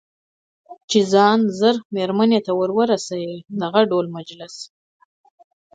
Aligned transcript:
چې 0.89 0.99
ځان 1.13 1.39
ژر 1.57 1.75
مېرمنې 1.95 2.39
ته 2.45 2.51
ورسوي، 2.59 3.33
دغه 3.61 3.81
ډول 3.89 4.05
مجلس. 4.17 4.55